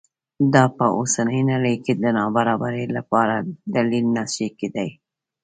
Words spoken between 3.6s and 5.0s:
دلیل نه شي کېدای.